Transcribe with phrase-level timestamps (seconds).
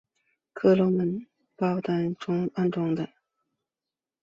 [0.51, 1.11] 科隆号配备有
[1.57, 3.07] 八门单座安装的。